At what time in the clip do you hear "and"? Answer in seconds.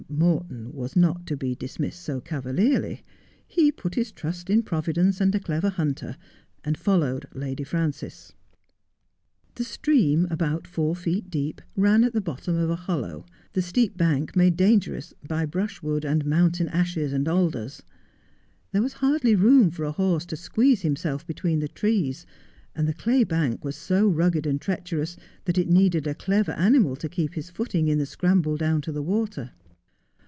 16.05-16.25, 17.13-17.27, 22.75-22.87, 24.45-24.59